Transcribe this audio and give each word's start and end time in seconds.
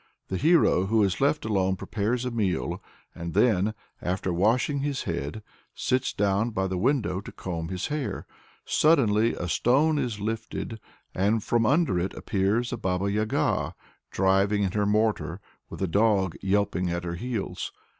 The 0.29 0.37
hero 0.37 0.87
who 0.87 1.03
is 1.03 1.21
left 1.21 1.45
alone 1.45 1.75
prepares 1.75 2.25
a 2.25 2.31
meal, 2.31 2.81
and 3.13 3.35
then, 3.35 3.75
"after 4.01 4.33
washing 4.33 4.79
his 4.79 5.03
head, 5.03 5.43
sits 5.75 6.11
down 6.11 6.49
by 6.49 6.65
the 6.65 6.77
window 6.79 7.21
to 7.21 7.31
comb 7.31 7.67
his 7.69 7.85
hair." 7.85 8.25
Suddenly 8.65 9.35
a 9.35 9.47
stone 9.47 9.99
is 9.99 10.19
lifted, 10.19 10.79
and 11.13 11.43
from 11.43 11.67
under 11.67 11.99
it 11.99 12.15
appears 12.15 12.73
a 12.73 12.77
Baba 12.77 13.11
Yaga, 13.11 13.75
driving 14.09 14.63
in 14.63 14.71
her 14.71 14.87
mortar, 14.87 15.39
with 15.69 15.83
a 15.83 15.87
dog 15.87 16.35
yelping 16.41 16.89
at 16.89 17.03
her 17.03 17.13
heels. 17.13 17.71